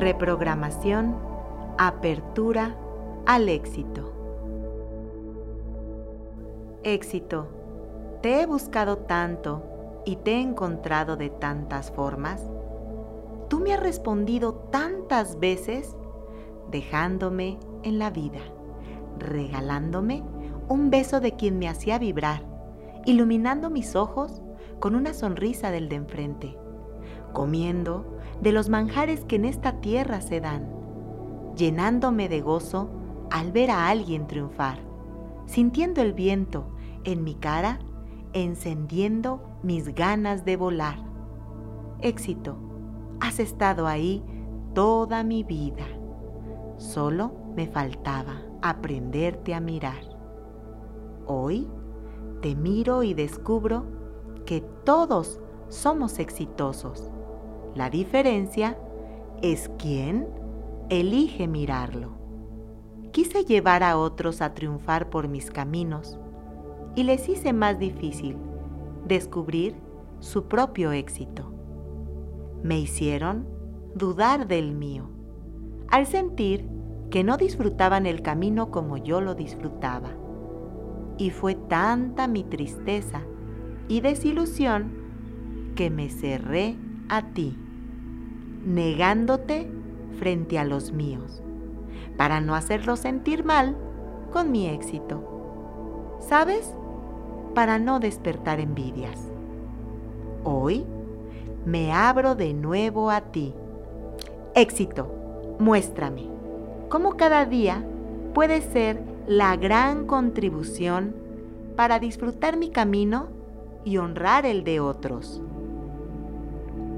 [0.00, 1.14] Reprogramación,
[1.76, 2.74] apertura
[3.26, 4.10] al éxito.
[6.84, 7.48] Éxito,
[8.22, 9.62] te he buscado tanto
[10.06, 12.40] y te he encontrado de tantas formas.
[13.48, 15.94] Tú me has respondido tantas veces
[16.70, 18.40] dejándome en la vida,
[19.18, 20.22] regalándome
[20.66, 22.42] un beso de quien me hacía vibrar,
[23.04, 24.40] iluminando mis ojos
[24.78, 26.56] con una sonrisa del de enfrente,
[27.32, 30.68] comiendo de los manjares que en esta tierra se dan,
[31.56, 32.90] llenándome de gozo
[33.30, 34.78] al ver a alguien triunfar,
[35.46, 36.66] sintiendo el viento
[37.04, 37.78] en mi cara,
[38.32, 40.98] encendiendo mis ganas de volar.
[42.00, 42.56] Éxito,
[43.20, 44.22] has estado ahí
[44.74, 45.86] toda mi vida.
[46.78, 50.00] Solo me faltaba aprenderte a mirar.
[51.26, 51.68] Hoy
[52.40, 53.84] te miro y descubro
[54.46, 57.10] que todos somos exitosos
[57.74, 58.76] la diferencia
[59.42, 60.26] es quién
[60.88, 62.12] elige mirarlo.
[63.12, 66.18] Quise llevar a otros a triunfar por mis caminos
[66.94, 68.36] y les hice más difícil
[69.06, 69.74] descubrir
[70.18, 71.52] su propio éxito.
[72.62, 73.48] Me hicieron
[73.94, 75.08] dudar del mío,
[75.88, 76.68] al sentir
[77.10, 80.10] que no disfrutaban el camino como yo lo disfrutaba.
[81.18, 83.22] Y fue tanta mi tristeza
[83.88, 84.92] y desilusión
[85.74, 86.76] que me cerré
[87.10, 87.56] a ti,
[88.64, 89.68] negándote
[90.18, 91.42] frente a los míos,
[92.16, 93.76] para no hacerlos sentir mal
[94.32, 96.18] con mi éxito.
[96.20, 96.72] ¿Sabes?
[97.54, 99.18] Para no despertar envidias.
[100.44, 100.86] Hoy
[101.66, 103.54] me abro de nuevo a ti.
[104.54, 105.12] Éxito,
[105.58, 106.28] muéstrame
[106.88, 107.84] cómo cada día
[108.34, 111.16] puede ser la gran contribución
[111.74, 113.28] para disfrutar mi camino
[113.84, 115.42] y honrar el de otros.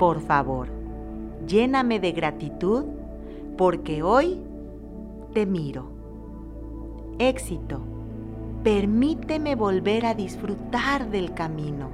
[0.00, 0.68] Por favor,
[1.46, 2.86] lléname de gratitud
[3.58, 4.40] porque hoy
[5.34, 5.90] te miro.
[7.18, 7.82] Éxito,
[8.64, 11.90] permíteme volver a disfrutar del camino,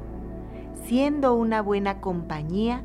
[0.85, 2.85] siendo una buena compañía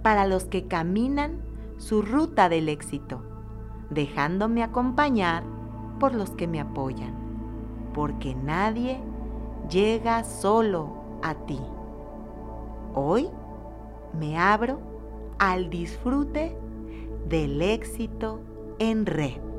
[0.00, 1.42] para los que caminan
[1.76, 3.20] su ruta del éxito,
[3.90, 5.42] dejándome acompañar
[6.00, 7.12] por los que me apoyan,
[7.92, 8.98] porque nadie
[9.68, 11.60] llega solo a ti.
[12.94, 13.28] Hoy
[14.18, 14.80] me abro
[15.38, 16.56] al disfrute
[17.28, 18.40] del éxito
[18.78, 19.53] en red.